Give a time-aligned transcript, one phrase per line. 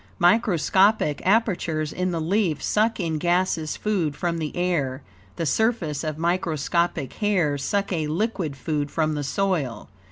[0.17, 5.03] Microscopic apertures in the leaf suck in gaseous food from the air;
[5.35, 9.89] the surfaces of microscopic hairs suck a liquid food from the soil.